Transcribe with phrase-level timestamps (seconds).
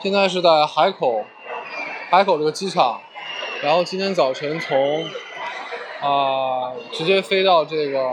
[0.00, 1.24] 现在是在海口，
[2.10, 3.00] 海口这个机场，
[3.62, 5.04] 然后今天早晨从
[6.00, 8.12] 啊、直接飞到这个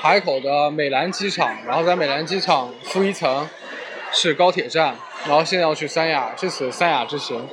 [0.00, 3.48] 海口的美兰机场，然后在美兰机场负一层
[4.10, 7.46] 是高铁站，然后现在要去三亚，这次三亚之行。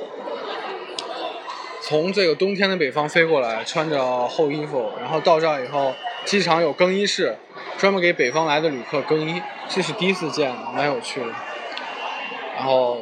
[1.82, 5.94] 从这个冬天的北方飞过来，穿着厚衣服，然后到这儿以后，
[6.24, 7.36] 机场有更衣室，
[7.76, 11.26] 专门给北方来的旅客更衣，这是第一次见，蛮有趣的。
[12.60, 12.98] 然后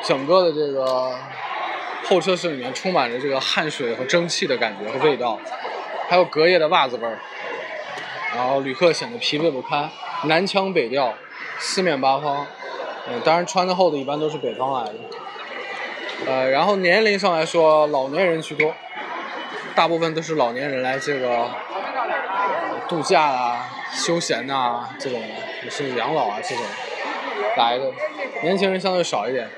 [0.00, 1.12] 整个的这个
[2.04, 5.40] 候车室里面充满着这个汗水和蒸汽的感觉和味道，
[6.08, 7.18] 还有隔夜的袜子味儿。
[8.36, 9.90] 然后旅客显得疲惫不堪，
[10.26, 11.12] 南腔北调，
[11.58, 12.46] 四面八方。
[13.08, 14.94] 嗯，当然穿的厚的一般都是北方来的。
[16.28, 18.72] 呃，然后年龄上来说，老年人居多，
[19.74, 21.50] 大部分都是老年人来这个、
[22.88, 25.20] 度假啊、休闲呐、这种，
[25.64, 26.64] 也是养老啊这种
[27.56, 27.92] 来的，
[28.42, 29.48] 年轻人相对少一点。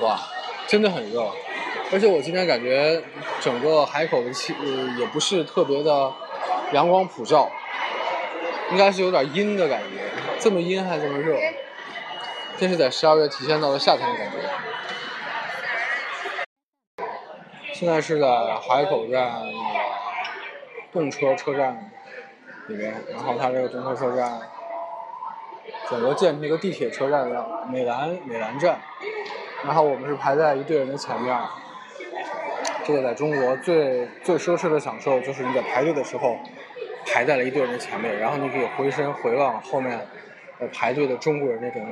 [0.00, 0.18] 哇，
[0.66, 1.30] 真的很热，
[1.92, 3.02] 而且我今天感觉
[3.40, 4.66] 整个海口的气、呃、
[4.98, 6.12] 也不是特别的
[6.72, 7.50] 阳光普照，
[8.70, 11.36] 应该是有点阴的感觉，这么阴还这么热。
[12.56, 14.36] 这是在十二月体现到了夏天的感觉。
[17.72, 19.58] 现在是在海口站那个
[20.92, 21.90] 动车车站
[22.68, 24.40] 里面，然后它这个动车车站
[25.88, 28.78] 整个建成一个地铁车站的，美兰美兰站，
[29.64, 31.36] 然后我们是排在一队人的前面。
[32.84, 36.36] 这个在中国最最奢侈的享受就是你在排队的时候
[37.06, 40.06] 排在了一队人的前面，然后你可以回身回望后面
[40.72, 41.86] 排队的中国人那种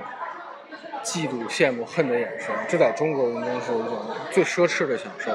[1.05, 3.99] 嫉妒、羡慕、恨的眼神，这在中国人中是一种
[4.31, 5.31] 最奢侈的享受。